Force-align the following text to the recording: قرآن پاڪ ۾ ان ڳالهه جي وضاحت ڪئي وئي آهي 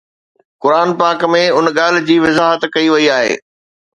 قرآن 0.61 0.89
پاڪ 0.99 1.19
۾ 1.33 1.41
ان 1.57 1.65
ڳالهه 1.77 2.05
جي 2.07 2.15
وضاحت 2.25 2.61
ڪئي 2.73 2.87
وئي 2.93 3.05
آهي 3.17 3.33